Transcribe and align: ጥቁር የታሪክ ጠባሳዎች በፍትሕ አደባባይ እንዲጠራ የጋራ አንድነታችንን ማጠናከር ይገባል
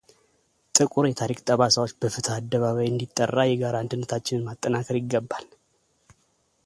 ጥቁር 0.77 1.05
የታሪክ 1.09 1.39
ጠባሳዎች 1.47 1.91
በፍትሕ 2.01 2.33
አደባባይ 2.37 2.87
እንዲጠራ 2.91 3.37
የጋራ 3.51 3.75
አንድነታችንን 3.83 4.47
ማጠናከር 4.49 4.97
ይገባል 5.03 5.47